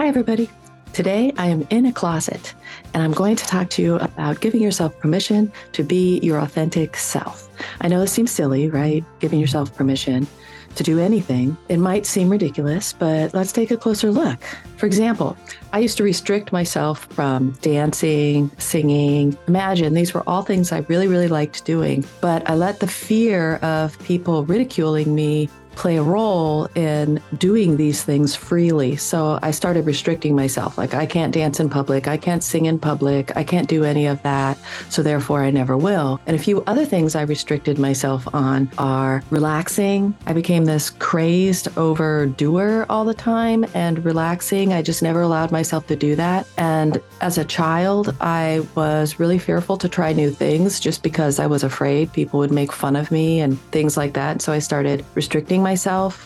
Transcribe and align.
Hi, 0.00 0.08
everybody. 0.08 0.48
Today 0.94 1.30
I 1.36 1.48
am 1.48 1.66
in 1.68 1.84
a 1.84 1.92
closet 1.92 2.54
and 2.94 3.02
I'm 3.02 3.12
going 3.12 3.36
to 3.36 3.44
talk 3.44 3.68
to 3.68 3.82
you 3.82 3.96
about 3.96 4.40
giving 4.40 4.62
yourself 4.62 4.98
permission 4.98 5.52
to 5.72 5.84
be 5.84 6.18
your 6.20 6.38
authentic 6.38 6.96
self. 6.96 7.50
I 7.82 7.88
know 7.88 8.00
it 8.00 8.06
seems 8.06 8.30
silly, 8.30 8.70
right? 8.70 9.04
Giving 9.18 9.38
yourself 9.38 9.76
permission 9.76 10.26
to 10.76 10.82
do 10.82 10.98
anything. 10.98 11.54
It 11.68 11.76
might 11.76 12.06
seem 12.06 12.30
ridiculous, 12.30 12.94
but 12.94 13.34
let's 13.34 13.52
take 13.52 13.70
a 13.70 13.76
closer 13.76 14.10
look. 14.10 14.42
For 14.78 14.86
example, 14.86 15.36
I 15.74 15.80
used 15.80 15.98
to 15.98 16.02
restrict 16.02 16.50
myself 16.50 17.04
from 17.12 17.50
dancing, 17.60 18.50
singing. 18.56 19.36
Imagine 19.48 19.92
these 19.92 20.14
were 20.14 20.26
all 20.26 20.40
things 20.40 20.72
I 20.72 20.78
really, 20.88 21.08
really 21.08 21.28
liked 21.28 21.66
doing, 21.66 22.06
but 22.22 22.48
I 22.48 22.54
let 22.54 22.80
the 22.80 22.86
fear 22.86 23.56
of 23.56 24.02
people 24.02 24.46
ridiculing 24.46 25.14
me 25.14 25.50
play 25.80 25.96
a 25.96 26.02
role 26.02 26.66
in 26.74 27.18
doing 27.38 27.78
these 27.78 28.04
things 28.04 28.36
freely. 28.36 28.96
So 28.96 29.38
I 29.42 29.50
started 29.50 29.86
restricting 29.86 30.36
myself. 30.36 30.76
Like, 30.76 30.92
I 30.92 31.06
can't 31.06 31.32
dance 31.32 31.58
in 31.58 31.70
public. 31.70 32.06
I 32.06 32.18
can't 32.18 32.44
sing 32.44 32.66
in 32.66 32.78
public. 32.78 33.34
I 33.34 33.44
can't 33.44 33.66
do 33.66 33.82
any 33.82 34.04
of 34.04 34.22
that. 34.22 34.58
So 34.90 35.02
therefore, 35.02 35.42
I 35.42 35.50
never 35.50 35.78
will. 35.78 36.20
And 36.26 36.36
a 36.36 36.38
few 36.38 36.62
other 36.66 36.84
things 36.84 37.14
I 37.14 37.22
restricted 37.22 37.78
myself 37.78 38.28
on 38.34 38.70
are 38.76 39.22
relaxing. 39.30 40.14
I 40.26 40.34
became 40.34 40.66
this 40.66 40.90
crazed 40.90 41.68
overdoer 41.78 42.84
all 42.90 43.06
the 43.06 43.14
time 43.14 43.64
and 43.72 44.04
relaxing. 44.04 44.74
I 44.74 44.82
just 44.82 45.02
never 45.02 45.22
allowed 45.22 45.50
myself 45.50 45.86
to 45.86 45.96
do 45.96 46.14
that. 46.16 46.46
And 46.58 47.00
as 47.22 47.38
a 47.38 47.44
child, 47.46 48.14
I 48.20 48.66
was 48.74 49.18
really 49.18 49.38
fearful 49.38 49.78
to 49.78 49.88
try 49.88 50.12
new 50.12 50.30
things 50.30 50.78
just 50.78 51.02
because 51.02 51.38
I 51.38 51.46
was 51.46 51.64
afraid 51.64 52.12
people 52.12 52.38
would 52.40 52.52
make 52.52 52.70
fun 52.70 52.96
of 52.96 53.10
me 53.10 53.40
and 53.40 53.58
things 53.70 53.96
like 53.96 54.12
that. 54.12 54.42
So 54.42 54.52
I 54.52 54.58
started 54.58 55.06
restricting 55.14 55.62
myself 55.62 55.69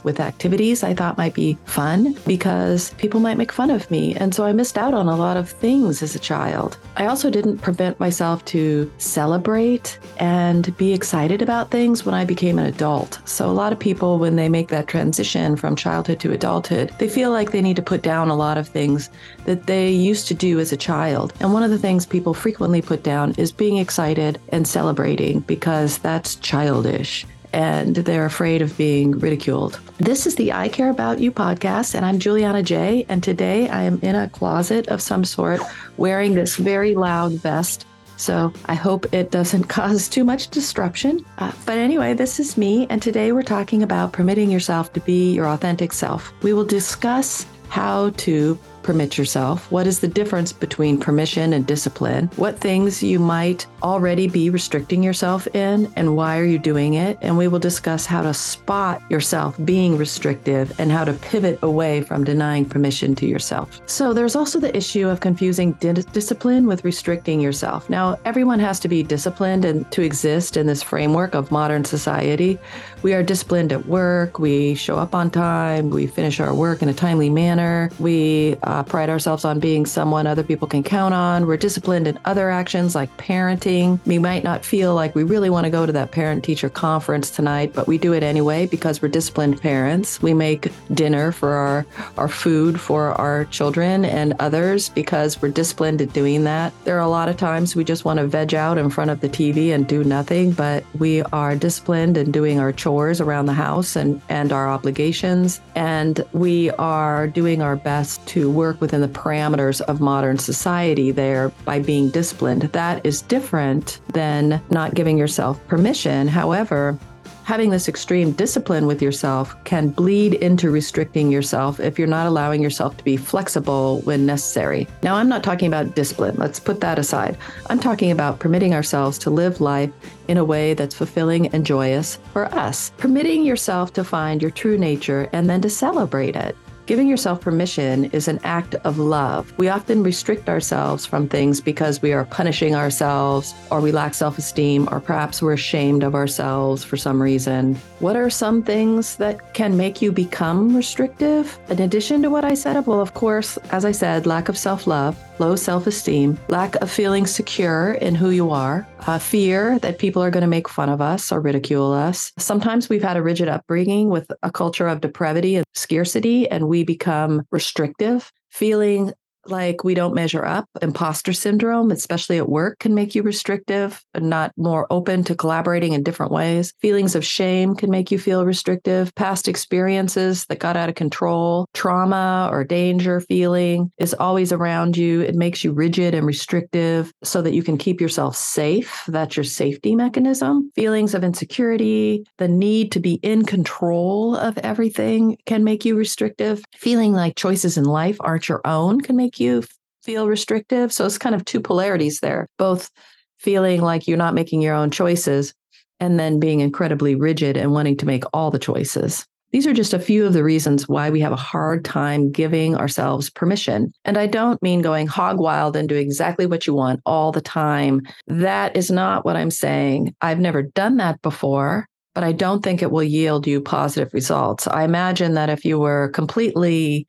with 0.04 0.20
activities 0.20 0.82
I 0.82 0.94
thought 0.94 1.18
might 1.18 1.34
be 1.34 1.58
fun 1.66 2.16
because 2.26 2.94
people 2.94 3.20
might 3.20 3.36
make 3.36 3.52
fun 3.52 3.70
of 3.70 3.90
me. 3.90 4.14
And 4.14 4.34
so 4.34 4.44
I 4.44 4.52
missed 4.52 4.78
out 4.78 4.94
on 4.94 5.06
a 5.06 5.16
lot 5.16 5.36
of 5.36 5.50
things 5.50 6.02
as 6.02 6.14
a 6.14 6.18
child. 6.18 6.78
I 6.96 7.06
also 7.06 7.28
didn't 7.28 7.58
prevent 7.58 8.00
myself 8.00 8.44
to 8.46 8.90
celebrate 8.98 9.98
and 10.18 10.74
be 10.78 10.94
excited 10.94 11.42
about 11.42 11.70
things 11.70 12.06
when 12.06 12.14
I 12.14 12.24
became 12.24 12.58
an 12.58 12.66
adult. 12.66 13.20
So 13.26 13.50
a 13.50 13.52
lot 13.52 13.72
of 13.72 13.78
people, 13.78 14.18
when 14.18 14.36
they 14.36 14.48
make 14.48 14.68
that 14.68 14.88
transition 14.88 15.56
from 15.56 15.76
childhood 15.76 16.20
to 16.20 16.32
adulthood, 16.32 16.92
they 16.98 17.08
feel 17.08 17.30
like 17.30 17.50
they 17.50 17.62
need 17.62 17.76
to 17.76 17.82
put 17.82 18.02
down 18.02 18.30
a 18.30 18.36
lot 18.36 18.56
of 18.56 18.68
things 18.68 19.10
that 19.44 19.66
they 19.66 19.90
used 19.90 20.26
to 20.28 20.34
do 20.34 20.58
as 20.58 20.72
a 20.72 20.76
child. 20.76 21.34
And 21.40 21.52
one 21.52 21.62
of 21.62 21.70
the 21.70 21.78
things 21.78 22.06
people 22.06 22.32
frequently 22.32 22.80
put 22.80 23.02
down 23.02 23.34
is 23.36 23.52
being 23.52 23.76
excited 23.76 24.40
and 24.48 24.66
celebrating 24.66 25.40
because 25.40 25.98
that's 25.98 26.36
childish 26.36 27.26
and 27.54 27.94
they're 27.94 28.26
afraid 28.26 28.62
of 28.62 28.76
being 28.76 29.12
ridiculed. 29.12 29.78
This 29.98 30.26
is 30.26 30.34
the 30.34 30.52
I 30.52 30.68
Care 30.68 30.90
About 30.90 31.20
You 31.20 31.30
podcast, 31.30 31.94
and 31.94 32.04
I'm 32.04 32.18
Juliana 32.18 32.64
Jay. 32.64 33.06
And 33.08 33.22
today 33.22 33.68
I 33.68 33.84
am 33.84 34.00
in 34.02 34.16
a 34.16 34.28
closet 34.28 34.88
of 34.88 35.00
some 35.00 35.24
sort 35.24 35.60
wearing 35.96 36.34
this 36.34 36.56
very 36.56 36.96
loud 36.96 37.30
vest. 37.32 37.86
So 38.16 38.52
I 38.66 38.74
hope 38.74 39.14
it 39.14 39.30
doesn't 39.30 39.64
cause 39.68 40.08
too 40.08 40.24
much 40.24 40.48
disruption. 40.48 41.24
Uh, 41.38 41.52
but 41.64 41.78
anyway, 41.78 42.12
this 42.12 42.40
is 42.40 42.58
me, 42.58 42.88
and 42.90 43.00
today 43.00 43.30
we're 43.30 43.44
talking 43.44 43.84
about 43.84 44.12
permitting 44.12 44.50
yourself 44.50 44.92
to 44.94 45.00
be 45.00 45.32
your 45.32 45.46
authentic 45.46 45.92
self. 45.92 46.32
We 46.42 46.54
will 46.54 46.64
discuss 46.64 47.46
how 47.68 48.10
to 48.10 48.58
permit 48.84 49.18
yourself? 49.18 49.70
What 49.72 49.86
is 49.86 50.00
the 50.00 50.08
difference 50.08 50.52
between 50.52 51.00
permission 51.00 51.52
and 51.52 51.66
discipline? 51.66 52.30
What 52.36 52.58
things 52.58 53.02
you 53.02 53.18
might 53.18 53.66
already 53.82 54.28
be 54.28 54.50
restricting 54.50 55.02
yourself 55.02 55.46
in, 55.54 55.92
and 55.96 56.16
why 56.16 56.38
are 56.38 56.44
you 56.44 56.58
doing 56.58 56.94
it? 56.94 57.18
And 57.22 57.36
we 57.36 57.48
will 57.48 57.58
discuss 57.58 58.06
how 58.06 58.22
to 58.22 58.34
spot 58.34 59.02
yourself 59.10 59.56
being 59.64 59.96
restrictive 59.96 60.78
and 60.78 60.92
how 60.92 61.04
to 61.04 61.14
pivot 61.14 61.58
away 61.62 62.02
from 62.02 62.24
denying 62.24 62.66
permission 62.66 63.14
to 63.16 63.26
yourself. 63.26 63.80
So, 63.86 64.12
there's 64.12 64.36
also 64.36 64.60
the 64.60 64.76
issue 64.76 65.08
of 65.08 65.20
confusing 65.20 65.72
di- 65.72 65.92
discipline 65.92 66.66
with 66.66 66.84
restricting 66.84 67.40
yourself. 67.40 67.88
Now, 67.88 68.18
everyone 68.24 68.60
has 68.60 68.78
to 68.80 68.88
be 68.88 69.02
disciplined 69.02 69.64
and 69.64 69.90
to 69.92 70.02
exist 70.02 70.56
in 70.56 70.66
this 70.66 70.82
framework 70.82 71.34
of 71.34 71.50
modern 71.50 71.84
society. 71.84 72.58
We 73.02 73.14
are 73.14 73.22
disciplined 73.22 73.72
at 73.72 73.86
work, 73.86 74.38
we 74.38 74.74
show 74.74 74.98
up 74.98 75.14
on 75.14 75.30
time, 75.30 75.90
we 75.90 76.06
finish 76.06 76.40
our 76.40 76.54
work 76.54 76.82
in 76.82 76.88
a 76.88 76.94
timely 76.94 77.30
manner, 77.30 77.90
we 77.98 78.56
uh, 78.62 78.73
uh, 78.74 78.82
pride 78.82 79.08
ourselves 79.08 79.44
on 79.44 79.60
being 79.60 79.86
someone 79.86 80.26
other 80.26 80.42
people 80.42 80.66
can 80.66 80.82
count 80.82 81.14
on. 81.14 81.46
We're 81.46 81.56
disciplined 81.56 82.08
in 82.08 82.18
other 82.24 82.50
actions 82.50 82.96
like 82.96 83.16
parenting. 83.16 84.00
We 84.04 84.18
might 84.18 84.42
not 84.42 84.64
feel 84.64 84.96
like 84.96 85.14
we 85.14 85.22
really 85.22 85.48
want 85.48 85.64
to 85.64 85.70
go 85.70 85.86
to 85.86 85.92
that 85.92 86.10
parent 86.10 86.42
teacher 86.42 86.68
conference 86.68 87.30
tonight, 87.30 87.72
but 87.72 87.86
we 87.86 87.98
do 87.98 88.12
it 88.14 88.24
anyway 88.24 88.66
because 88.66 89.00
we're 89.00 89.10
disciplined 89.10 89.60
parents. 89.60 90.20
We 90.20 90.34
make 90.34 90.72
dinner 90.92 91.30
for 91.30 91.52
our, 91.52 91.86
our 92.18 92.26
food 92.26 92.80
for 92.80 93.12
our 93.12 93.44
children 93.44 94.04
and 94.04 94.34
others 94.40 94.88
because 94.88 95.40
we're 95.40 95.50
disciplined 95.50 96.02
at 96.02 96.12
doing 96.12 96.42
that. 96.42 96.72
There 96.82 96.96
are 96.96 97.06
a 97.06 97.08
lot 97.08 97.28
of 97.28 97.36
times 97.36 97.76
we 97.76 97.84
just 97.84 98.04
want 98.04 98.18
to 98.18 98.26
veg 98.26 98.56
out 98.56 98.76
in 98.76 98.90
front 98.90 99.12
of 99.12 99.20
the 99.20 99.28
TV 99.28 99.72
and 99.72 99.86
do 99.86 100.02
nothing, 100.02 100.50
but 100.50 100.82
we 100.98 101.22
are 101.22 101.54
disciplined 101.54 102.16
in 102.16 102.32
doing 102.32 102.58
our 102.58 102.72
chores 102.72 103.20
around 103.20 103.46
the 103.46 103.52
house 103.52 103.94
and, 103.94 104.20
and 104.28 104.52
our 104.52 104.68
obligations. 104.68 105.60
And 105.76 106.24
we 106.32 106.70
are 106.70 107.28
doing 107.28 107.62
our 107.62 107.76
best 107.76 108.26
to 108.28 108.50
work 108.50 108.63
work 108.64 108.80
within 108.80 109.02
the 109.02 109.08
parameters 109.08 109.82
of 109.82 110.00
modern 110.00 110.38
society 110.38 111.10
there 111.10 111.50
by 111.66 111.78
being 111.78 112.08
disciplined. 112.08 112.62
That 112.62 113.04
is 113.04 113.20
different 113.20 114.00
than 114.14 114.58
not 114.70 114.94
giving 114.94 115.18
yourself 115.18 115.60
permission. 115.68 116.26
However, 116.26 116.98
having 117.42 117.68
this 117.68 117.90
extreme 117.90 118.32
discipline 118.32 118.86
with 118.86 119.02
yourself 119.02 119.54
can 119.64 119.90
bleed 119.90 120.32
into 120.32 120.70
restricting 120.70 121.30
yourself 121.30 121.78
if 121.78 121.98
you're 121.98 122.08
not 122.08 122.26
allowing 122.26 122.62
yourself 122.62 122.96
to 122.96 123.04
be 123.04 123.18
flexible 123.18 124.00
when 124.04 124.24
necessary. 124.24 124.88
Now, 125.02 125.16
I'm 125.16 125.28
not 125.28 125.44
talking 125.44 125.68
about 125.68 125.94
discipline. 125.94 126.36
Let's 126.38 126.58
put 126.58 126.80
that 126.80 126.98
aside. 126.98 127.36
I'm 127.68 127.80
talking 127.80 128.10
about 128.10 128.38
permitting 128.38 128.72
ourselves 128.72 129.18
to 129.18 129.30
live 129.30 129.60
life 129.60 129.92
in 130.26 130.38
a 130.38 130.44
way 130.44 130.72
that's 130.72 130.94
fulfilling 130.94 131.48
and 131.48 131.66
joyous 131.66 132.18
for 132.32 132.46
us. 132.46 132.92
Permitting 132.96 133.44
yourself 133.44 133.92
to 133.92 134.04
find 134.04 134.40
your 134.40 134.50
true 134.50 134.78
nature 134.78 135.28
and 135.34 135.50
then 135.50 135.60
to 135.60 135.68
celebrate 135.68 136.34
it. 136.34 136.56
Giving 136.86 137.08
yourself 137.08 137.40
permission 137.40 138.04
is 138.06 138.28
an 138.28 138.40
act 138.44 138.74
of 138.84 138.98
love. 138.98 139.50
We 139.56 139.68
often 139.70 140.02
restrict 140.02 140.50
ourselves 140.50 141.06
from 141.06 141.30
things 141.30 141.58
because 141.58 142.02
we 142.02 142.12
are 142.12 142.26
punishing 142.26 142.74
ourselves 142.74 143.54
or 143.70 143.80
we 143.80 143.90
lack 143.90 144.12
self 144.12 144.36
esteem 144.36 144.86
or 144.92 145.00
perhaps 145.00 145.40
we're 145.40 145.54
ashamed 145.54 146.02
of 146.02 146.14
ourselves 146.14 146.84
for 146.84 146.98
some 146.98 147.22
reason. 147.22 147.76
What 148.00 148.16
are 148.16 148.28
some 148.28 148.62
things 148.62 149.16
that 149.16 149.54
can 149.54 149.78
make 149.78 150.02
you 150.02 150.12
become 150.12 150.76
restrictive? 150.76 151.58
In 151.70 151.80
addition 151.80 152.20
to 152.20 152.28
what 152.28 152.44
I 152.44 152.52
said, 152.52 152.86
well, 152.86 153.00
of 153.00 153.14
course, 153.14 153.56
as 153.70 153.86
I 153.86 153.92
said, 153.92 154.26
lack 154.26 154.50
of 154.50 154.58
self 154.58 154.86
love, 154.86 155.16
low 155.38 155.56
self 155.56 155.86
esteem, 155.86 156.38
lack 156.48 156.74
of 156.76 156.90
feeling 156.90 157.26
secure 157.26 157.92
in 157.94 158.14
who 158.14 158.28
you 158.28 158.50
are, 158.50 158.86
uh, 159.06 159.18
fear 159.18 159.78
that 159.80 159.98
people 159.98 160.22
are 160.22 160.30
going 160.30 160.42
to 160.42 160.48
make 160.48 160.68
fun 160.68 160.88
of 160.88 161.00
us 161.00 161.30
or 161.30 161.40
ridicule 161.40 161.92
us. 161.92 162.32
Sometimes 162.38 162.88
we've 162.88 163.02
had 163.02 163.16
a 163.16 163.22
rigid 163.22 163.48
upbringing 163.48 164.08
with 164.08 164.30
a 164.42 164.50
culture 164.50 164.88
of 164.88 165.00
depravity 165.00 165.56
and 165.56 165.64
scarcity, 165.74 166.48
and 166.48 166.68
we 166.68 166.84
become 166.84 167.42
restrictive, 167.50 168.32
feeling 168.50 169.12
like 169.46 169.84
we 169.84 169.94
don't 169.94 170.14
measure 170.14 170.44
up. 170.44 170.68
Imposter 170.82 171.32
syndrome, 171.32 171.90
especially 171.90 172.38
at 172.38 172.48
work, 172.48 172.78
can 172.78 172.94
make 172.94 173.14
you 173.14 173.22
restrictive 173.22 174.02
and 174.14 174.30
not 174.30 174.52
more 174.56 174.86
open 174.90 175.24
to 175.24 175.34
collaborating 175.34 175.92
in 175.92 176.02
different 176.02 176.32
ways. 176.32 176.72
Feelings 176.80 177.14
of 177.14 177.24
shame 177.24 177.74
can 177.74 177.90
make 177.90 178.10
you 178.10 178.18
feel 178.18 178.44
restrictive. 178.44 179.14
Past 179.14 179.48
experiences 179.48 180.46
that 180.46 180.58
got 180.58 180.76
out 180.76 180.88
of 180.88 180.94
control, 180.94 181.66
trauma 181.74 182.48
or 182.50 182.64
danger 182.64 183.20
feeling 183.20 183.90
is 183.98 184.14
always 184.14 184.52
around 184.52 184.96
you. 184.96 185.20
It 185.20 185.34
makes 185.34 185.64
you 185.64 185.72
rigid 185.72 186.14
and 186.14 186.26
restrictive 186.26 187.12
so 187.22 187.42
that 187.42 187.54
you 187.54 187.62
can 187.62 187.78
keep 187.78 188.00
yourself 188.00 188.36
safe. 188.36 189.02
That's 189.08 189.36
your 189.36 189.44
safety 189.44 189.94
mechanism. 189.94 190.70
Feelings 190.74 191.14
of 191.14 191.24
insecurity, 191.24 192.24
the 192.38 192.48
need 192.48 192.92
to 192.92 193.00
be 193.00 193.14
in 193.22 193.44
control 193.44 194.36
of 194.36 194.58
everything 194.58 195.36
can 195.46 195.64
make 195.64 195.84
you 195.84 195.96
restrictive. 195.96 196.62
Feeling 196.76 197.12
like 197.12 197.36
choices 197.36 197.76
in 197.76 197.84
life 197.84 198.16
aren't 198.20 198.48
your 198.48 198.60
own 198.64 199.00
can 199.00 199.16
make 199.16 199.33
make 199.34 199.40
you 199.40 199.64
feel 200.02 200.28
restrictive. 200.28 200.92
So 200.92 201.06
it's 201.06 201.18
kind 201.18 201.34
of 201.34 201.44
two 201.44 201.60
polarities 201.60 202.20
there, 202.20 202.48
both 202.58 202.90
feeling 203.38 203.80
like 203.80 204.06
you're 204.06 204.16
not 204.16 204.34
making 204.34 204.62
your 204.62 204.74
own 204.74 204.90
choices 204.90 205.54
and 206.00 206.18
then 206.20 206.38
being 206.38 206.60
incredibly 206.60 207.14
rigid 207.14 207.56
and 207.56 207.72
wanting 207.72 207.96
to 207.96 208.06
make 208.06 208.24
all 208.32 208.50
the 208.50 208.58
choices. 208.58 209.26
These 209.50 209.66
are 209.66 209.72
just 209.72 209.94
a 209.94 210.00
few 210.00 210.26
of 210.26 210.32
the 210.32 210.42
reasons 210.42 210.88
why 210.88 211.10
we 211.10 211.20
have 211.20 211.32
a 211.32 211.36
hard 211.36 211.84
time 211.84 212.32
giving 212.32 212.76
ourselves 212.76 213.30
permission. 213.30 213.92
And 214.04 214.18
I 214.18 214.26
don't 214.26 214.60
mean 214.62 214.82
going 214.82 215.06
hog 215.06 215.38
wild 215.38 215.76
and 215.76 215.88
do 215.88 215.94
exactly 215.94 216.46
what 216.46 216.66
you 216.66 216.74
want 216.74 217.00
all 217.06 217.30
the 217.30 217.40
time. 217.40 218.02
That 218.26 218.76
is 218.76 218.90
not 218.90 219.24
what 219.24 219.36
I'm 219.36 219.52
saying. 219.52 220.14
I've 220.20 220.40
never 220.40 220.62
done 220.62 220.96
that 220.96 221.22
before, 221.22 221.86
but 222.14 222.24
I 222.24 222.32
don't 222.32 222.62
think 222.62 222.82
it 222.82 222.90
will 222.90 223.04
yield 223.04 223.46
you 223.46 223.60
positive 223.60 224.12
results. 224.12 224.66
I 224.66 224.82
imagine 224.82 225.34
that 225.34 225.50
if 225.50 225.64
you 225.64 225.78
were 225.78 226.08
completely 226.08 227.06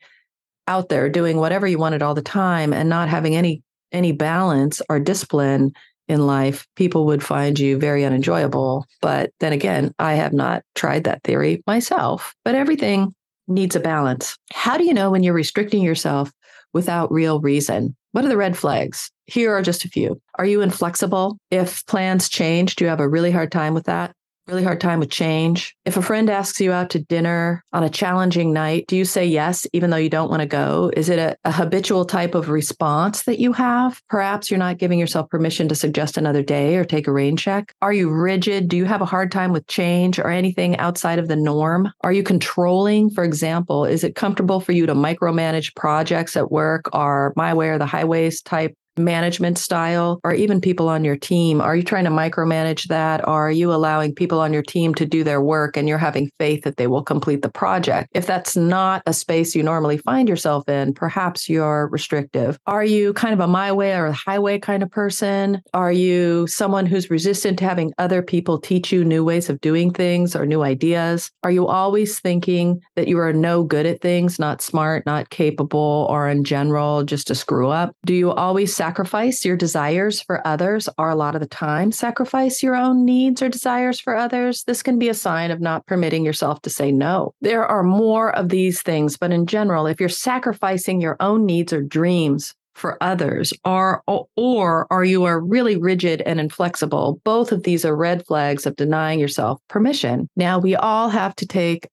out 0.68 0.90
there 0.90 1.10
doing 1.10 1.38
whatever 1.38 1.68
you 1.68 1.78
wanted 1.78 2.02
all 2.02 2.14
the 2.14 2.22
time 2.22 2.74
and 2.74 2.90
not 2.90 3.10
having 3.10 3.36
any 3.36 3.62
any 3.92 4.12
balance 4.12 4.82
or 4.90 5.00
discipline 5.00 5.74
in 6.08 6.28
life, 6.28 6.68
people 6.76 7.06
would 7.06 7.24
find 7.24 7.58
you 7.58 7.78
very 7.78 8.04
unenjoyable. 8.04 8.86
But 9.02 9.32
then 9.40 9.54
again, 9.54 9.94
I 10.00 10.16
have 10.16 10.34
not 10.34 10.64
tried 10.76 11.06
that 11.06 11.24
theory 11.24 11.64
myself. 11.66 12.34
But 12.44 12.56
everything 12.56 13.14
needs 13.48 13.76
a 13.76 13.80
balance. 13.80 14.38
How 14.52 14.78
do 14.78 14.84
you 14.86 14.94
know 14.94 15.12
when 15.12 15.24
you're 15.24 15.34
restricting 15.34 15.82
yourself 15.84 16.32
without 16.76 17.10
real 17.10 17.40
reason. 17.40 17.96
What 18.12 18.26
are 18.26 18.28
the 18.28 18.38
red 18.38 18.58
flags? 18.58 19.10
Here 19.28 19.56
are 19.56 19.62
just 19.62 19.86
a 19.86 19.90
few. 19.90 20.22
Are 20.36 20.46
you 20.46 20.62
inflexible? 20.62 21.38
If 21.50 21.86
plans 21.86 22.28
change, 22.28 22.76
do 22.76 22.84
you 22.84 22.90
have 22.90 23.00
a 23.00 23.08
really 23.08 23.32
hard 23.32 23.50
time 23.50 23.74
with 23.74 23.86
that? 23.86 24.14
Really 24.48 24.64
hard 24.64 24.80
time 24.80 25.00
with 25.00 25.10
change. 25.10 25.76
If 25.86 25.98
a 25.98 26.02
friend 26.02 26.30
asks 26.30 26.62
you 26.62 26.72
out 26.72 26.90
to 26.92 27.00
dinner 27.00 27.64
on 27.74 27.84
a 27.84 27.90
challenging 27.90 28.54
night, 28.54 28.86
do 28.88 28.96
you 28.96 29.06
say 29.06 29.26
yes, 29.26 29.66
even 29.74 29.90
though 29.90 29.98
you 29.98 30.10
don't 30.10 30.30
want 30.30 30.42
to 30.42 30.48
go? 30.48 30.92
Is 30.96 31.10
it 31.10 31.20
a, 31.20 31.36
a, 31.46 31.52
habitual 31.52 32.06
type 32.06 32.36
of 32.36 32.50
response 32.50 33.24
that 33.24 33.40
you 33.40 33.54
have? 33.54 34.02
Perhaps 34.10 34.52
you're 34.52 34.60
not 34.60 34.78
giving 34.78 35.00
yourself 35.00 35.30
permission 35.30 35.68
to 35.70 35.76
suggest 35.76 36.18
another 36.18 36.44
day 36.44 36.76
or 36.76 36.84
take 36.84 37.08
a 37.08 37.12
rain 37.12 37.38
check. 37.38 37.74
Are 37.82 37.94
you 37.94 38.10
rigid? 38.10 38.68
Do 38.68 38.78
you 38.78 38.86
have 38.86 39.02
a 39.02 39.06
hard 39.06 39.32
time 39.32 39.52
with 39.52 39.66
change 39.68 40.20
or 40.20 40.30
anything 40.30 40.78
outside 40.78 41.18
of 41.18 41.28
the 41.28 41.36
norm? 41.36 41.92
Are 42.02 42.14
you 42.14 42.24
controlling? 42.24 43.10
For 43.10 43.24
example, 43.24 43.86
is 43.86 44.04
it 44.04 44.16
comfortable 44.16 44.60
for 44.60 44.74
you 44.74 44.86
to 44.86 44.94
micromanage 44.94 45.76
projects 45.76 46.36
at 46.36 46.52
work 46.52 46.90
or 46.94 47.34
my 47.36 47.54
way 47.54 47.70
or 47.70 47.78
the 47.78 47.86
highways 47.86 48.42
type 48.42 48.76
management 48.98 49.58
style 49.58 50.20
or 50.24 50.34
even 50.34 50.62
people 50.62 50.90
on 50.90 51.04
your 51.04 51.16
team? 51.16 51.62
Are 51.62 51.76
you 51.76 51.84
trying 51.84 52.06
to 52.06 52.12
micromanage 52.12 52.88
that? 52.88 53.28
Or 53.28 53.48
are 53.48 53.52
you 53.52 53.74
allowing 53.74 54.14
people 54.14 54.40
on 54.40 54.54
your 54.54 54.64
team 54.64 54.94
to 54.96 55.06
do 55.06 55.24
their 55.24 55.42
work 55.42 55.78
and 55.78 55.88
you're 55.88 55.98
having 55.98 56.32
faith 56.40 56.64
that 56.64 56.78
they 56.78 56.88
will 56.88 57.04
complete 57.04 57.42
the 57.42 57.50
project? 57.50 58.10
If 58.14 58.26
that's 58.28 58.56
not 58.56 59.04
a 59.06 59.14
space 59.14 59.56
you 59.56 59.64
normally 59.64 59.98
find 59.98 60.30
yourself 60.30 60.68
in, 60.70 60.94
perhaps 60.94 61.50
you're 61.50 61.88
restrictive. 61.88 62.58
Are 62.68 62.86
you 62.86 63.14
kind 63.14 63.34
of 63.34 63.40
a 63.40 63.48
my 63.48 63.72
way 63.72 63.96
or 63.96 64.08
a 64.08 64.14
highway 64.14 64.60
kind 64.60 64.84
of 64.84 64.92
person? 64.92 65.62
Are 65.74 65.92
you 65.92 66.48
someone 66.48 66.86
who's 66.86 67.10
resistant 67.10 67.60
to 67.60 67.66
having 67.66 67.94
other 67.98 68.22
people 68.22 68.60
teach 68.60 68.92
you 68.92 69.04
new 69.04 69.24
ways 69.24 69.50
of 69.50 69.62
doing 69.62 69.92
things 69.92 70.36
or 70.36 70.46
new 70.46 70.64
ideas? 70.64 71.32
Are 71.44 71.52
you 71.52 71.68
always 71.68 72.20
thinking 72.20 72.82
that 72.96 73.08
you 73.08 73.20
are 73.20 73.34
no 73.34 73.64
good 73.64 73.86
at 73.86 74.02
things, 74.02 74.40
not 74.40 74.62
smart, 74.62 75.06
not 75.06 75.30
capable, 75.30 76.08
or 76.10 76.28
in 76.28 76.44
general 76.44 77.04
just 77.04 77.30
a 77.30 77.36
screw 77.36 77.70
up? 77.70 77.96
Do 78.06 78.14
you 78.14 78.32
always 78.32 78.76
sacrifice 78.86 79.44
your 79.44 79.58
desires 79.58 80.22
for 80.22 80.46
others 80.46 80.88
or 81.00 81.10
a 81.10 81.16
lot 81.16 81.34
of 81.34 81.42
the 81.42 81.48
time 81.48 81.92
sacrifice 81.92 82.62
your 82.62 82.76
own 82.76 83.04
needs 83.04 83.42
or 83.42 83.50
desires 83.50 84.00
for 84.00 84.16
others, 84.16 84.64
this 84.66 84.84
can 84.84 85.00
be 85.00 85.10
a 85.10 85.14
sign 85.16 85.50
of 85.50 85.60
not 85.60 85.84
permitting 85.88 86.24
yourself 86.24 86.62
to 86.62 86.70
say 86.70 86.92
no. 86.92 87.34
There 87.42 87.66
are 87.66 87.82
more 87.82 88.36
of 88.36 88.50
these 88.50 88.84
things, 88.84 89.18
but 89.18 89.32
in 89.32 89.48
general, 89.48 89.88
if 89.88 90.00
you're 90.00 90.08
sacrificing 90.08 91.02
your 91.02 91.18
own 91.20 91.48
needs 91.48 91.74
or 91.74 91.82
dreams 91.82 92.54
for 92.76 93.02
others 93.02 93.54
or 93.64 94.04
or 94.36 94.86
are 94.92 95.06
you 95.06 95.24
are 95.24 95.40
really 95.40 95.78
rigid 95.78 96.22
and 96.22 96.40
inflexible 96.40 97.22
both 97.24 97.54
of 97.54 97.64
these 97.64 97.86
are 97.86 97.96
red 97.96 98.26
flags 98.28 98.66
of 98.66 98.76
denying 98.76 99.18
yourself 99.18 99.62
permission 99.70 100.30
now 100.36 100.60
we 100.60 100.76
all 100.76 101.08
have 101.08 101.34
to 101.38 101.48
take 101.48 101.88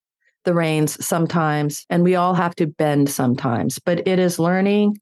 the 0.45 0.53
reins 0.53 0.99
sometimes 1.05 1.87
and 1.89 2.03
we 2.03 2.17
all 2.17 2.35
have 2.35 2.57
to 2.57 2.67
bend 2.67 3.09
sometimes 3.09 3.79
but 3.79 4.05
it 4.09 4.19
is 4.19 4.41
learning 4.41 4.99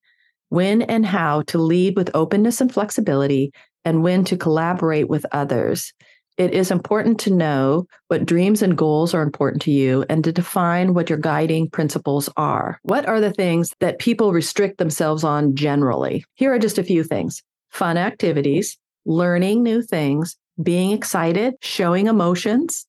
when 0.50 0.82
and 0.82 1.06
how 1.06 1.42
to 1.42 1.58
lead 1.58 1.96
with 1.96 2.10
openness 2.14 2.60
and 2.60 2.72
flexibility, 2.72 3.52
and 3.84 4.02
when 4.02 4.24
to 4.24 4.36
collaborate 4.36 5.08
with 5.08 5.24
others. 5.32 5.92
It 6.36 6.54
is 6.54 6.70
important 6.70 7.20
to 7.20 7.34
know 7.34 7.86
what 8.08 8.24
dreams 8.24 8.62
and 8.62 8.76
goals 8.76 9.12
are 9.12 9.22
important 9.22 9.62
to 9.62 9.70
you 9.70 10.04
and 10.08 10.24
to 10.24 10.32
define 10.32 10.94
what 10.94 11.10
your 11.10 11.18
guiding 11.18 11.68
principles 11.68 12.28
are. 12.36 12.78
What 12.82 13.06
are 13.06 13.20
the 13.20 13.32
things 13.32 13.74
that 13.80 13.98
people 13.98 14.32
restrict 14.32 14.78
themselves 14.78 15.22
on 15.22 15.54
generally? 15.54 16.24
Here 16.34 16.52
are 16.52 16.58
just 16.58 16.78
a 16.78 16.84
few 16.84 17.04
things 17.04 17.42
fun 17.70 17.96
activities, 17.96 18.78
learning 19.04 19.62
new 19.62 19.82
things, 19.82 20.36
being 20.62 20.92
excited, 20.92 21.54
showing 21.60 22.06
emotions, 22.06 22.86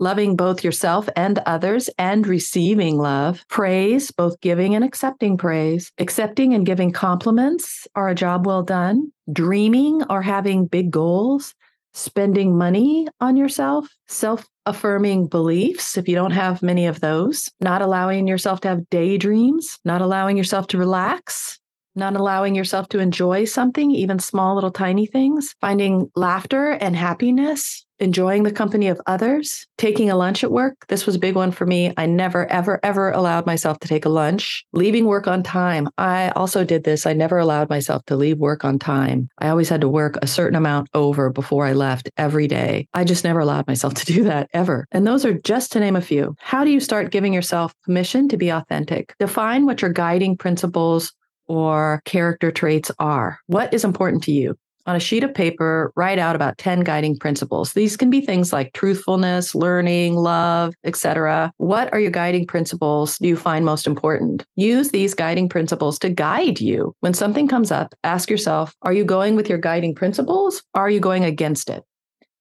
loving 0.00 0.34
both 0.34 0.64
yourself 0.64 1.08
and 1.14 1.38
others 1.46 1.88
and 1.98 2.26
receiving 2.26 2.98
love, 2.98 3.44
praise, 3.48 4.10
both 4.10 4.40
giving 4.40 4.74
and 4.74 4.82
accepting 4.82 5.36
praise, 5.36 5.92
accepting 5.98 6.54
and 6.54 6.66
giving 6.66 6.90
compliments 6.90 7.86
are 7.94 8.08
a 8.08 8.14
job 8.14 8.46
well 8.46 8.62
done, 8.62 9.12
dreaming 9.32 10.02
or 10.10 10.22
having 10.22 10.66
big 10.66 10.90
goals, 10.90 11.54
spending 11.92 12.56
money 12.56 13.06
on 13.20 13.36
yourself, 13.36 13.88
self 14.08 14.48
affirming 14.66 15.26
beliefs, 15.26 15.96
if 15.96 16.08
you 16.08 16.14
don't 16.14 16.30
have 16.30 16.62
many 16.62 16.86
of 16.86 17.00
those, 17.00 17.50
not 17.60 17.82
allowing 17.82 18.26
yourself 18.26 18.60
to 18.60 18.68
have 18.68 18.88
daydreams, 18.90 19.78
not 19.84 20.00
allowing 20.00 20.36
yourself 20.36 20.66
to 20.68 20.78
relax, 20.78 21.59
not 22.00 22.16
allowing 22.16 22.56
yourself 22.56 22.88
to 22.88 22.98
enjoy 22.98 23.44
something, 23.44 23.92
even 23.92 24.18
small 24.18 24.56
little 24.56 24.72
tiny 24.72 25.06
things, 25.06 25.54
finding 25.60 26.10
laughter 26.16 26.72
and 26.72 26.96
happiness, 26.96 27.86
enjoying 28.00 28.42
the 28.42 28.50
company 28.52 28.88
of 28.88 29.00
others, 29.06 29.66
taking 29.78 30.10
a 30.10 30.16
lunch 30.16 30.42
at 30.42 30.50
work. 30.50 30.86
This 30.88 31.06
was 31.06 31.14
a 31.14 31.20
big 31.20 31.36
one 31.36 31.52
for 31.52 31.66
me. 31.66 31.92
I 31.96 32.06
never, 32.06 32.50
ever, 32.50 32.80
ever 32.82 33.10
allowed 33.10 33.46
myself 33.46 33.78
to 33.80 33.88
take 33.88 34.04
a 34.04 34.08
lunch, 34.08 34.64
leaving 34.72 35.04
work 35.04 35.28
on 35.28 35.42
time. 35.42 35.88
I 35.98 36.30
also 36.30 36.64
did 36.64 36.84
this. 36.84 37.06
I 37.06 37.12
never 37.12 37.38
allowed 37.38 37.68
myself 37.68 38.04
to 38.06 38.16
leave 38.16 38.38
work 38.38 38.64
on 38.64 38.78
time. 38.78 39.28
I 39.38 39.48
always 39.48 39.68
had 39.68 39.82
to 39.82 39.88
work 39.88 40.16
a 40.22 40.26
certain 40.26 40.56
amount 40.56 40.88
over 40.94 41.30
before 41.30 41.66
I 41.66 41.74
left 41.74 42.10
every 42.16 42.48
day. 42.48 42.88
I 42.94 43.04
just 43.04 43.24
never 43.24 43.40
allowed 43.40 43.66
myself 43.68 43.94
to 43.94 44.06
do 44.12 44.24
that 44.24 44.48
ever. 44.52 44.86
And 44.90 45.06
those 45.06 45.24
are 45.24 45.34
just 45.34 45.72
to 45.72 45.80
name 45.80 45.96
a 45.96 46.00
few. 46.00 46.34
How 46.40 46.64
do 46.64 46.70
you 46.70 46.80
start 46.80 47.12
giving 47.12 47.34
yourself 47.34 47.74
permission 47.82 48.28
to 48.28 48.36
be 48.36 48.48
authentic? 48.48 49.14
Define 49.18 49.66
what 49.66 49.82
your 49.82 49.92
guiding 49.92 50.36
principles 50.36 51.12
or 51.50 52.00
character 52.04 52.52
traits 52.52 52.92
are. 53.00 53.40
What 53.48 53.74
is 53.74 53.84
important 53.84 54.22
to 54.24 54.32
you? 54.32 54.56
On 54.86 54.94
a 54.94 55.00
sheet 55.00 55.24
of 55.24 55.34
paper, 55.34 55.92
write 55.96 56.18
out 56.18 56.36
about 56.36 56.56
10 56.58 56.80
guiding 56.80 57.18
principles. 57.18 57.72
These 57.72 57.96
can 57.96 58.08
be 58.08 58.20
things 58.20 58.52
like 58.52 58.72
truthfulness, 58.72 59.54
learning, 59.54 60.14
love, 60.14 60.74
etc. 60.84 61.52
What 61.58 61.92
are 61.92 62.00
your 62.00 62.12
guiding 62.12 62.46
principles 62.46 63.18
do 63.18 63.28
you 63.28 63.36
find 63.36 63.64
most 63.64 63.86
important? 63.86 64.44
Use 64.54 64.90
these 64.90 65.12
guiding 65.12 65.48
principles 65.48 65.98
to 65.98 66.08
guide 66.08 66.60
you. 66.60 66.94
When 67.00 67.14
something 67.14 67.48
comes 67.48 67.72
up, 67.72 67.94
ask 68.04 68.30
yourself, 68.30 68.74
are 68.82 68.92
you 68.92 69.04
going 69.04 69.34
with 69.34 69.48
your 69.48 69.58
guiding 69.58 69.94
principles? 69.94 70.62
Are 70.74 70.88
you 70.88 71.00
going 71.00 71.24
against 71.24 71.68
it? 71.68 71.84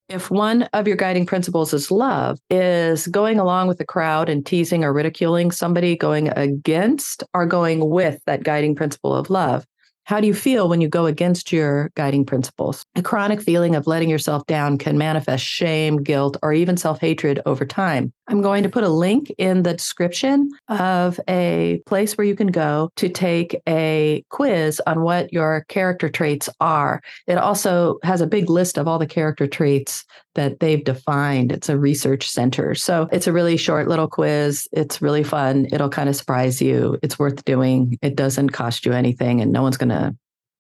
If 0.10 0.32
one 0.32 0.64
of 0.74 0.88
your 0.88 0.98
guiding 0.98 1.26
principles 1.26 1.74
is 1.74 1.92
love, 1.92 2.40
is 2.50 3.08
going 3.08 3.40
along 3.40 3.68
with 3.68 3.78
the 3.78 3.86
crowd 3.86 4.28
and 4.28 4.46
teasing 4.46 4.84
or 4.84 4.92
ridiculing 4.92 5.52
somebody 5.52 5.96
going 5.96 6.30
against 6.30 7.24
or 7.34 7.46
going 7.46 7.90
with 7.90 8.20
that 8.26 8.44
guiding 8.44 8.76
principle 8.76 9.16
of 9.16 9.30
love. 9.30 9.66
How 10.10 10.20
do 10.20 10.26
you 10.26 10.34
feel 10.34 10.68
when 10.68 10.82
you 10.82 10.88
go 10.88 11.06
against 11.06 11.52
your 11.52 11.92
guiding 11.94 12.26
principles? 12.26 12.84
A 12.96 13.02
chronic 13.04 13.44
feeling 13.44 13.76
of 13.76 13.86
letting 13.86 14.10
yourself 14.10 14.44
down 14.48 14.80
can 14.80 14.98
manifest 14.98 15.46
shame, 15.46 16.02
guilt, 16.02 16.36
or 16.42 16.52
even 16.52 16.78
self 16.78 17.00
hatred 17.00 17.40
over 17.46 17.64
time. 17.64 18.12
I'm 18.28 18.42
going 18.42 18.64
to 18.64 18.70
put 18.70 18.84
a 18.84 18.90
link 18.90 19.32
in 19.38 19.62
the 19.62 19.76
description 19.76 20.50
of 20.68 21.20
a 21.30 21.84
place 21.86 22.18
where 22.18 22.26
you 22.26 22.36
can 22.36 22.48
go 22.48 22.90
to 22.96 23.08
take 23.08 23.62
a 23.70 24.24
quiz 24.30 24.82
on 24.88 25.04
what 25.04 25.32
your 25.32 25.64
character 25.68 26.10
traits 26.10 26.50
are. 26.60 27.02
It 27.28 27.38
also 27.38 28.00
has 28.02 28.22
a 28.22 28.26
big 28.26 28.50
list 28.50 28.80
of 28.80 28.88
all 28.88 28.98
the 28.98 29.06
character 29.06 29.46
traits 29.46 30.06
that 30.40 30.62
they've 30.62 30.86
defined. 30.86 31.52
It's 31.52 31.68
a 31.68 31.78
research 31.78 32.30
center. 32.30 32.74
So 32.74 33.10
it's 33.12 33.28
a 33.28 33.34
really 33.34 33.58
short 33.58 33.90
little 33.90 34.08
quiz. 34.08 34.70
It's 34.72 35.02
really 35.02 35.22
fun. 35.22 35.68
It'll 35.70 35.90
kind 35.90 36.08
of 36.08 36.16
surprise 36.16 36.62
you. 36.62 36.98
It's 37.04 37.20
worth 37.20 37.44
doing. 37.44 38.00
It 38.02 38.16
doesn't 38.16 38.52
cost 38.52 38.86
you 38.86 38.94
anything 38.94 39.42
and 39.42 39.52
no 39.52 39.62
one's 39.62 39.76
going 39.76 39.90
to 39.90 40.16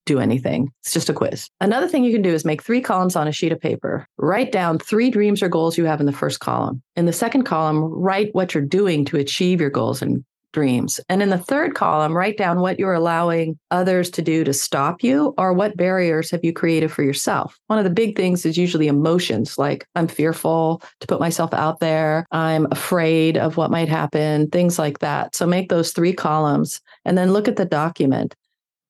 do 0.05 0.19
anything. 0.19 0.73
It's 0.81 0.91
just 0.91 1.07
a 1.07 1.13
quiz. 1.13 1.47
Another 1.61 1.87
thing 1.87 2.03
you 2.03 2.11
can 2.11 2.21
do 2.21 2.33
is 2.33 2.43
make 2.43 2.61
three 2.61 2.81
columns 2.81 3.15
on 3.15 3.29
a 3.29 3.31
sheet 3.31 3.53
of 3.53 3.61
paper. 3.61 4.05
Write 4.17 4.51
down 4.51 4.79
three 4.79 5.09
dreams 5.09 5.41
or 5.41 5.47
goals 5.47 5.77
you 5.77 5.85
have 5.85 6.01
in 6.01 6.07
the 6.07 6.11
first 6.11 6.41
column. 6.41 6.81
In 6.97 7.05
the 7.05 7.13
second 7.13 7.43
column, 7.43 7.79
write 7.79 8.35
what 8.35 8.53
you're 8.53 8.63
doing 8.63 9.05
to 9.05 9.15
achieve 9.15 9.61
your 9.61 9.69
goals 9.69 10.01
and 10.01 10.25
dreams. 10.51 10.99
And 11.09 11.21
in 11.21 11.29
the 11.29 11.37
third 11.37 11.75
column, 11.75 12.15
write 12.15 12.37
down 12.37 12.59
what 12.59 12.79
you're 12.79 12.93
allowing 12.93 13.57
others 13.71 14.09
to 14.11 14.21
do 14.21 14.43
to 14.43 14.53
stop 14.53 15.03
you 15.03 15.33
or 15.37 15.53
what 15.53 15.77
barriers 15.77 16.31
have 16.31 16.43
you 16.43 16.53
created 16.53 16.91
for 16.91 17.03
yourself. 17.03 17.59
One 17.67 17.77
of 17.77 17.85
the 17.85 17.91
big 17.91 18.15
things 18.15 18.45
is 18.45 18.57
usually 18.57 18.87
emotions 18.87 19.57
like 19.57 19.85
I'm 19.95 20.07
fearful 20.07 20.81
to 20.99 21.07
put 21.07 21.19
myself 21.19 21.53
out 21.53 21.79
there, 21.79 22.25
I'm 22.31 22.67
afraid 22.71 23.37
of 23.37 23.57
what 23.57 23.71
might 23.71 23.89
happen, 23.89 24.49
things 24.49 24.79
like 24.79 24.99
that. 24.99 25.35
So 25.35 25.45
make 25.45 25.69
those 25.69 25.91
three 25.91 26.13
columns 26.13 26.81
and 27.05 27.17
then 27.17 27.33
look 27.33 27.47
at 27.47 27.55
the 27.55 27.65
document. 27.65 28.35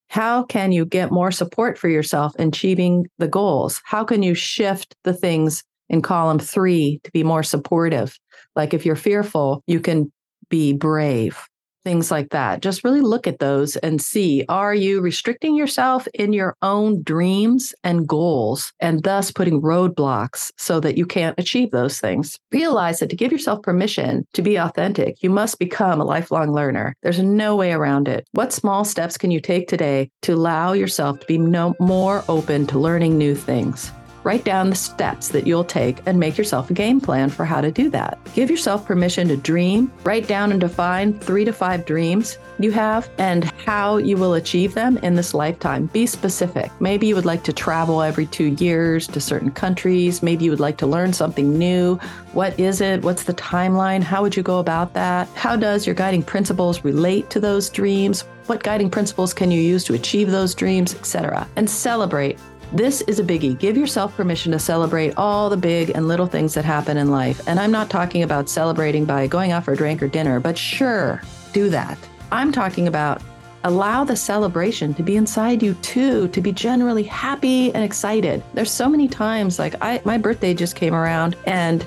How 0.08 0.42
can 0.42 0.72
you 0.72 0.84
get 0.84 1.12
more 1.12 1.30
support 1.30 1.78
for 1.78 1.88
yourself 1.88 2.34
in 2.36 2.48
achieving 2.48 3.06
the 3.18 3.28
goals? 3.28 3.80
How 3.84 4.02
can 4.02 4.22
you 4.22 4.34
shift 4.34 4.96
the 5.04 5.12
things 5.12 5.62
in 5.88 6.02
column 6.02 6.38
three 6.38 7.00
to 7.04 7.10
be 7.12 7.22
more 7.22 7.44
supportive? 7.44 8.18
Like 8.56 8.74
if 8.74 8.84
you're 8.84 8.96
fearful, 8.96 9.62
you 9.66 9.78
can 9.78 10.10
be 10.48 10.72
brave 10.72 11.48
things 11.84 12.10
like 12.10 12.30
that. 12.30 12.62
Just 12.62 12.84
really 12.84 13.00
look 13.00 13.26
at 13.26 13.38
those 13.38 13.76
and 13.76 14.00
see 14.00 14.44
are 14.48 14.74
you 14.74 15.00
restricting 15.00 15.54
yourself 15.54 16.06
in 16.14 16.32
your 16.32 16.56
own 16.62 17.02
dreams 17.02 17.74
and 17.84 18.06
goals 18.06 18.72
and 18.80 19.02
thus 19.02 19.30
putting 19.30 19.60
roadblocks 19.60 20.52
so 20.56 20.80
that 20.80 20.96
you 20.96 21.06
can't 21.06 21.38
achieve 21.38 21.70
those 21.70 22.00
things? 22.00 22.38
Realize 22.52 23.00
that 23.00 23.10
to 23.10 23.16
give 23.16 23.32
yourself 23.32 23.62
permission 23.62 24.26
to 24.32 24.42
be 24.42 24.56
authentic, 24.56 25.22
you 25.22 25.30
must 25.30 25.58
become 25.58 26.00
a 26.00 26.04
lifelong 26.04 26.52
learner. 26.52 26.96
There's 27.02 27.20
no 27.20 27.56
way 27.56 27.72
around 27.72 28.08
it. 28.08 28.26
What 28.32 28.52
small 28.52 28.84
steps 28.84 29.16
can 29.16 29.30
you 29.30 29.40
take 29.40 29.68
today 29.68 30.10
to 30.22 30.34
allow 30.34 30.72
yourself 30.72 31.20
to 31.20 31.26
be 31.26 31.38
no 31.38 31.74
more 31.80 32.24
open 32.28 32.66
to 32.68 32.78
learning 32.78 33.18
new 33.18 33.34
things? 33.34 33.92
Write 34.22 34.44
down 34.44 34.70
the 34.70 34.76
steps 34.76 35.28
that 35.28 35.46
you'll 35.46 35.64
take 35.64 35.98
and 36.06 36.20
make 36.20 36.36
yourself 36.36 36.70
a 36.70 36.74
game 36.74 37.00
plan 37.00 37.30
for 37.30 37.44
how 37.44 37.60
to 37.60 37.70
do 37.70 37.88
that. 37.90 38.18
Give 38.34 38.50
yourself 38.50 38.86
permission 38.86 39.28
to 39.28 39.36
dream. 39.36 39.90
Write 40.04 40.28
down 40.28 40.50
and 40.52 40.60
define 40.60 41.18
three 41.18 41.44
to 41.44 41.52
five 41.52 41.86
dreams 41.86 42.38
you 42.58 42.70
have 42.72 43.08
and 43.18 43.44
how 43.64 43.96
you 43.96 44.16
will 44.16 44.34
achieve 44.34 44.74
them 44.74 44.98
in 44.98 45.14
this 45.14 45.32
lifetime. 45.32 45.86
Be 45.86 46.06
specific. 46.06 46.70
Maybe 46.80 47.06
you 47.06 47.14
would 47.14 47.24
like 47.24 47.42
to 47.44 47.52
travel 47.52 48.02
every 48.02 48.26
two 48.26 48.56
years 48.60 49.06
to 49.08 49.20
certain 49.20 49.50
countries. 49.50 50.22
Maybe 50.22 50.44
you 50.44 50.50
would 50.50 50.60
like 50.60 50.76
to 50.78 50.86
learn 50.86 51.12
something 51.12 51.58
new. 51.58 51.96
What 52.32 52.58
is 52.60 52.80
it? 52.80 53.02
What's 53.02 53.24
the 53.24 53.34
timeline? 53.34 54.02
How 54.02 54.22
would 54.22 54.36
you 54.36 54.42
go 54.42 54.58
about 54.58 54.92
that? 54.94 55.28
How 55.34 55.56
does 55.56 55.86
your 55.86 55.94
guiding 55.94 56.22
principles 56.22 56.84
relate 56.84 57.30
to 57.30 57.40
those 57.40 57.70
dreams? 57.70 58.22
What 58.46 58.62
guiding 58.62 58.90
principles 58.90 59.32
can 59.32 59.50
you 59.50 59.60
use 59.60 59.84
to 59.84 59.94
achieve 59.94 60.30
those 60.30 60.54
dreams, 60.54 60.94
etc.? 60.94 61.48
And 61.56 61.70
celebrate 61.70 62.38
this 62.72 63.00
is 63.02 63.18
a 63.18 63.24
biggie. 63.24 63.58
Give 63.58 63.76
yourself 63.76 64.16
permission 64.16 64.52
to 64.52 64.58
celebrate 64.58 65.14
all 65.16 65.50
the 65.50 65.56
big 65.56 65.90
and 65.90 66.06
little 66.06 66.26
things 66.26 66.54
that 66.54 66.64
happen 66.64 66.96
in 66.96 67.10
life. 67.10 67.40
And 67.48 67.58
I'm 67.58 67.72
not 67.72 67.90
talking 67.90 68.22
about 68.22 68.48
celebrating 68.48 69.04
by 69.04 69.26
going 69.26 69.50
out 69.50 69.64
for 69.64 69.72
a 69.72 69.76
drink 69.76 70.02
or 70.02 70.08
dinner, 70.08 70.38
but 70.38 70.56
sure, 70.56 71.20
do 71.52 71.68
that. 71.70 71.98
I'm 72.30 72.52
talking 72.52 72.86
about 72.86 73.22
allow 73.64 74.04
the 74.04 74.16
celebration 74.16 74.94
to 74.94 75.02
be 75.02 75.16
inside 75.16 75.62
you 75.62 75.74
too, 75.74 76.28
to 76.28 76.40
be 76.40 76.52
generally 76.52 77.02
happy 77.02 77.74
and 77.74 77.84
excited. 77.84 78.42
There's 78.54 78.70
so 78.70 78.88
many 78.88 79.08
times 79.08 79.58
like 79.58 79.74
I 79.82 80.00
my 80.04 80.16
birthday 80.16 80.54
just 80.54 80.76
came 80.76 80.94
around 80.94 81.36
and 81.46 81.86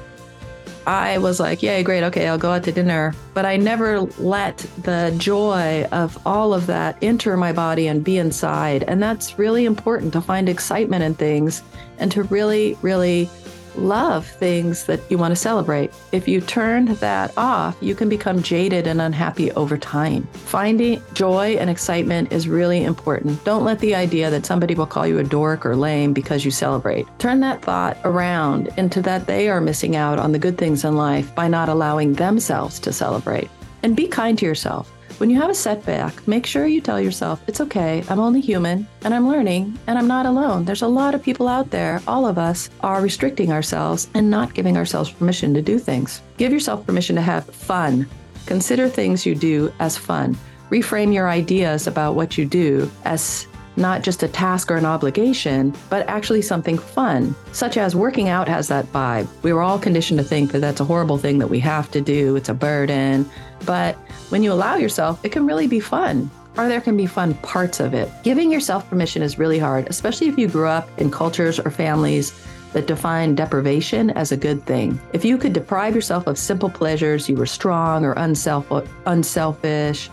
I 0.86 1.18
was 1.18 1.40
like, 1.40 1.64
yay, 1.64 1.84
great, 1.84 2.04
okay, 2.04 2.28
I'll 2.28 2.38
go 2.38 2.52
out 2.52 2.64
to 2.64 2.72
dinner. 2.72 3.14
But 3.34 3.46
I 3.46 3.58
never 3.58 4.02
let 4.02 4.58
the 4.84 5.14
joy 5.18 5.86
of 5.92 6.18
all 6.26 6.54
of 6.54 6.68
that 6.68 6.98
enter 7.02 7.38
my 7.38 7.54
body 7.54 7.88
and 7.88 8.04
be 8.04 8.18
inside. 8.18 8.84
And 8.84 9.02
that's 9.02 9.40
really 9.40 9.66
important 9.66 10.14
to 10.14 10.22
find 10.22 10.50
excitement 10.50 11.04
in 11.04 11.16
things 11.16 11.64
and 11.98 12.12
to 12.12 12.24
really, 12.24 12.78
really 12.82 13.30
love 13.76 14.26
things 14.26 14.86
that 14.86 15.00
you 15.10 15.18
want 15.18 15.32
to 15.32 15.36
celebrate. 15.36 15.92
If 16.12 16.28
you 16.28 16.42
turn 16.42 16.94
that 16.96 17.34
off, 17.38 17.76
you 17.82 17.96
can 17.96 18.10
become 18.10 18.44
jaded 18.44 18.88
and 18.88 19.02
unhappy 19.02 19.52
over 19.54 19.78
time. 19.78 20.28
Finding 20.34 21.02
joy 21.14 21.56
and 21.58 21.70
excitement 21.70 22.32
is 22.32 22.48
really 22.48 22.84
important. 22.84 23.44
Don't 23.44 23.64
let 23.64 23.80
the 23.80 23.96
idea 23.96 24.30
that 24.30 24.46
somebody 24.46 24.76
will 24.76 24.86
call 24.86 25.08
you 25.08 25.20
a 25.20 25.24
dork 25.24 25.66
or 25.66 25.76
lame 25.76 26.14
because 26.14 26.46
you 26.46 26.52
celebrate. 26.52 27.08
Turn 27.20 27.40
that 27.42 27.62
thought 27.62 27.98
around 28.04 28.70
into 28.78 29.02
that 29.02 29.28
they 29.28 29.50
are 29.50 29.62
missing 29.62 29.96
out 29.96 30.20
on 30.20 30.32
the 30.32 30.40
good 30.40 30.58
things 30.58 30.84
in 30.84 30.96
life 30.96 31.34
by 31.36 31.48
not 31.48 31.70
allowing 31.70 32.14
themselves 32.14 32.80
to 32.80 32.94
celebrate. 32.94 33.50
And 33.84 33.96
be 33.96 34.08
kind 34.08 34.38
to 34.40 34.46
yourself. 34.46 34.92
When 35.24 35.30
you 35.30 35.40
have 35.40 35.50
a 35.50 35.56
setback, 35.56 36.28
make 36.28 36.46
sure 36.46 36.68
you 36.68 36.82
tell 36.82 37.00
yourself, 37.00 37.42
it's 37.48 37.62
okay, 37.62 38.04
I'm 38.10 38.20
only 38.20 38.42
human 38.42 38.86
and 39.06 39.14
I'm 39.14 39.26
learning 39.26 39.80
and 39.88 39.98
I'm 39.98 40.06
not 40.06 40.26
alone. 40.26 40.66
There's 40.66 40.82
a 40.82 40.88
lot 40.90 41.16
of 41.16 41.24
people 41.24 41.48
out 41.48 41.70
there, 41.70 42.02
all 42.08 42.26
of 42.26 42.38
us 42.38 42.70
are 42.82 43.02
restricting 43.02 43.50
ourselves 43.50 44.10
and 44.16 44.30
not 44.30 44.54
giving 44.54 44.76
ourselves 44.76 45.12
permission 45.12 45.54
to 45.54 45.62
do 45.62 45.80
things. 45.80 46.22
Give 46.36 46.52
yourself 46.52 46.86
permission 46.86 47.16
to 47.16 47.22
have 47.22 47.46
fun. 47.46 48.06
Consider 48.48 48.90
things 48.90 49.26
you 49.26 49.34
do 49.34 49.72
as 49.80 49.98
fun. 49.98 50.38
Reframe 50.70 51.14
your 51.14 51.30
ideas 51.30 51.88
about 51.88 52.16
what 52.16 52.38
you 52.38 52.44
do 52.44 52.92
as 53.06 53.48
not 53.76 54.04
just 54.04 54.24
a 54.24 54.28
task 54.28 54.70
or 54.70 54.76
an 54.76 54.86
obligation, 54.86 55.74
but 55.90 56.08
actually 56.08 56.42
something 56.42 56.78
fun, 56.78 57.36
such 57.52 57.78
as 57.78 57.96
working 57.96 58.30
out 58.30 58.48
has 58.48 58.68
that 58.68 58.86
vibe. 58.92 59.28
We 59.42 59.54
were 59.54 59.62
all 59.62 59.80
conditioned 59.80 60.20
to 60.20 60.24
think 60.24 60.52
that 60.52 60.60
that's 60.60 60.80
a 60.80 60.86
horrible 60.86 61.18
thing 61.18 61.40
that 61.40 61.48
we 61.48 61.60
have 61.60 61.90
to 61.92 62.02
do, 62.02 62.36
it's 62.36 62.50
a 62.50 62.54
burden. 62.54 63.30
But 63.66 63.96
when 64.30 64.44
you 64.44 64.52
allow 64.52 64.76
yourself, 64.76 65.24
it 65.24 65.32
can 65.32 65.46
really 65.46 65.68
be 65.68 65.80
fun. 65.80 66.30
Or 66.56 66.68
there 66.68 66.82
can 66.82 66.96
be 66.96 67.08
fun 67.08 67.34
parts 67.36 67.80
of 67.80 67.94
it. 67.94 68.12
Giving 68.24 68.52
yourself 68.52 68.88
permission 68.90 69.24
is 69.24 69.40
really 69.40 69.58
hard, 69.58 69.88
especially 69.88 70.28
if 70.28 70.38
you 70.38 70.48
grew 70.48 70.68
up 70.68 70.88
in 71.00 71.10
cultures 71.10 71.60
or 71.60 71.72
families 71.72 72.32
that 72.74 72.88
define 72.88 73.36
deprivation 73.36 74.12
as 74.12 74.32
a 74.32 74.38
good 74.38 74.64
thing. 74.66 75.00
If 75.14 75.26
you 75.26 75.38
could 75.38 75.54
deprive 75.54 75.96
yourself 75.96 76.28
of 76.28 76.38
simple 76.38 76.70
pleasures, 76.70 77.28
you 77.30 77.36
were 77.36 77.46
strong 77.46 78.06
or 78.06 78.14
unself- 78.14 78.88
unselfish, 79.06 80.10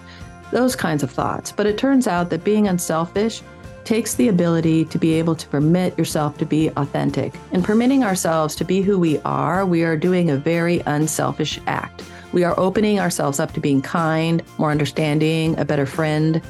those 0.51 0.77
kinds 0.77 1.03
of 1.03 1.11
thoughts. 1.11 1.53
But 1.53 1.67
it 1.67 1.79
turns 1.79 2.07
out 2.07 2.31
that 2.31 2.45
being 2.45 2.69
unselfish 2.69 3.43
takes 3.85 4.15
the 4.15 4.29
ability 4.29 4.85
to 4.85 4.99
be 4.99 5.15
able 5.15 5.35
to 5.35 5.47
permit 5.49 5.99
yourself 5.99 6.37
to 6.39 6.47
be 6.47 6.69
authentic. 6.77 7.35
In 7.53 7.63
permitting 7.63 8.05
ourselves 8.05 8.55
to 8.57 8.65
be 8.65 8.83
who 8.83 8.99
we 8.99 9.19
are, 9.21 9.65
we 9.65 9.83
are 9.83 9.97
doing 9.97 10.31
a 10.31 10.37
very 10.37 10.81
unselfish 10.87 11.59
act. 11.67 12.03
We 12.33 12.45
are 12.45 12.59
opening 12.59 13.01
ourselves 13.01 13.41
up 13.41 13.53
to 13.55 13.61
being 13.61 13.83
kind, 13.83 14.43
more 14.59 14.71
understanding, 14.71 15.59
a 15.59 15.65
better 15.65 15.87
friend. 15.87 16.41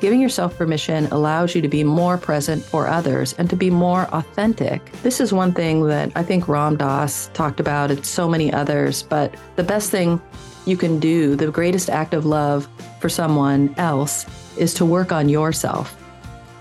Giving 0.00 0.20
yourself 0.20 0.56
permission 0.56 1.06
allows 1.06 1.54
you 1.54 1.62
to 1.62 1.68
be 1.68 1.84
more 1.84 2.18
present 2.18 2.64
for 2.64 2.86
others 2.86 3.34
and 3.34 3.50
to 3.50 3.56
be 3.56 3.70
more 3.70 4.06
authentic. 4.14 4.92
This 5.02 5.20
is 5.20 5.32
one 5.32 5.52
thing 5.52 5.86
that 5.86 6.12
I 6.14 6.22
think 6.22 6.48
Ram 6.48 6.76
Dass 6.76 7.30
talked 7.34 7.60
about, 7.60 7.90
and 7.90 8.04
so 8.04 8.28
many 8.28 8.52
others, 8.52 9.02
but 9.02 9.34
the 9.56 9.64
best 9.64 9.90
thing 9.90 10.20
you 10.66 10.76
can 10.76 11.00
do, 11.00 11.34
the 11.34 11.50
greatest 11.50 11.88
act 11.90 12.14
of 12.14 12.26
love 12.26 12.68
for 13.00 13.08
someone 13.08 13.74
else, 13.76 14.26
is 14.56 14.74
to 14.74 14.84
work 14.84 15.12
on 15.12 15.28
yourself. 15.28 15.96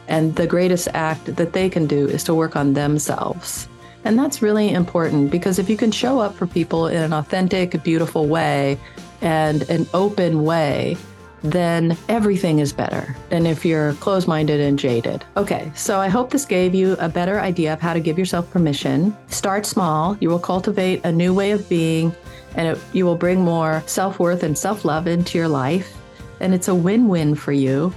And 0.07 0.35
the 0.35 0.47
greatest 0.47 0.87
act 0.93 1.35
that 1.35 1.53
they 1.53 1.69
can 1.69 1.85
do 1.85 2.07
is 2.07 2.23
to 2.23 2.33
work 2.33 2.55
on 2.55 2.73
themselves. 2.73 3.67
And 4.03 4.17
that's 4.17 4.41
really 4.41 4.71
important 4.71 5.31
because 5.31 5.59
if 5.59 5.69
you 5.69 5.77
can 5.77 5.91
show 5.91 6.19
up 6.19 6.35
for 6.35 6.47
people 6.47 6.87
in 6.87 7.01
an 7.01 7.13
authentic, 7.13 7.83
beautiful 7.83 8.27
way 8.27 8.79
and 9.21 9.69
an 9.69 9.87
open 9.93 10.43
way, 10.43 10.97
then 11.43 11.97
everything 12.09 12.59
is 12.59 12.73
better 12.73 13.15
than 13.29 13.45
if 13.45 13.63
you're 13.63 13.93
closed 13.95 14.27
minded 14.27 14.59
and 14.59 14.77
jaded. 14.79 15.23
Okay, 15.35 15.71
so 15.75 15.99
I 15.99 16.07
hope 16.07 16.31
this 16.31 16.45
gave 16.45 16.73
you 16.73 16.93
a 16.99 17.09
better 17.09 17.39
idea 17.39 17.73
of 17.73 17.81
how 17.81 17.93
to 17.93 17.99
give 17.99 18.17
yourself 18.17 18.49
permission. 18.49 19.15
Start 19.27 19.65
small, 19.65 20.17
you 20.19 20.29
will 20.29 20.39
cultivate 20.39 21.03
a 21.05 21.11
new 21.11 21.33
way 21.33 21.51
of 21.51 21.67
being, 21.69 22.15
and 22.55 22.69
it, 22.69 22.79
you 22.93 23.05
will 23.05 23.15
bring 23.15 23.41
more 23.41 23.83
self 23.85 24.19
worth 24.19 24.43
and 24.43 24.57
self 24.57 24.83
love 24.83 25.07
into 25.07 25.37
your 25.37 25.47
life. 25.47 25.95
And 26.39 26.53
it's 26.53 26.67
a 26.67 26.75
win 26.75 27.07
win 27.07 27.35
for 27.35 27.51
you. 27.51 27.93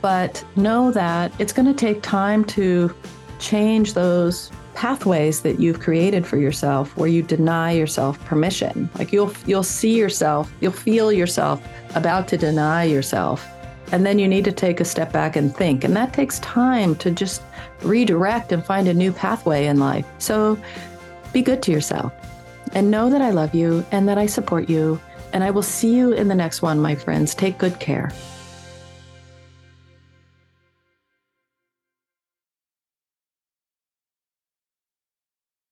But 0.00 0.44
know 0.56 0.90
that 0.92 1.32
it's 1.38 1.52
going 1.52 1.66
to 1.66 1.74
take 1.74 2.02
time 2.02 2.44
to 2.46 2.92
change 3.38 3.94
those 3.94 4.50
pathways 4.74 5.42
that 5.42 5.60
you've 5.60 5.80
created 5.80 6.26
for 6.26 6.36
yourself 6.36 6.96
where 6.96 7.08
you 7.08 7.22
deny 7.22 7.72
yourself 7.72 8.22
permission. 8.24 8.88
Like 8.98 9.12
you'll 9.12 9.32
you'll 9.46 9.62
see 9.62 9.96
yourself, 9.96 10.52
you'll 10.60 10.72
feel 10.72 11.12
yourself 11.12 11.66
about 11.94 12.28
to 12.28 12.36
deny 12.36 12.84
yourself. 12.84 13.46
And 13.92 14.06
then 14.06 14.18
you 14.18 14.26
need 14.26 14.44
to 14.46 14.52
take 14.52 14.80
a 14.80 14.84
step 14.84 15.12
back 15.12 15.36
and 15.36 15.54
think. 15.54 15.84
And 15.84 15.94
that 15.96 16.14
takes 16.14 16.38
time 16.38 16.96
to 16.96 17.10
just 17.10 17.42
redirect 17.82 18.50
and 18.50 18.64
find 18.64 18.88
a 18.88 18.94
new 18.94 19.12
pathway 19.12 19.66
in 19.66 19.78
life. 19.78 20.06
So 20.18 20.58
be 21.32 21.42
good 21.42 21.62
to 21.64 21.72
yourself 21.72 22.12
and 22.72 22.90
know 22.90 23.10
that 23.10 23.20
I 23.20 23.30
love 23.30 23.54
you 23.54 23.84
and 23.92 24.08
that 24.08 24.16
I 24.16 24.26
support 24.26 24.70
you. 24.70 25.00
And 25.34 25.44
I 25.44 25.50
will 25.50 25.62
see 25.62 25.94
you 25.94 26.12
in 26.12 26.28
the 26.28 26.34
next 26.34 26.62
one, 26.62 26.80
my 26.80 26.94
friends. 26.94 27.34
Take 27.34 27.58
good 27.58 27.78
care. 27.80 28.12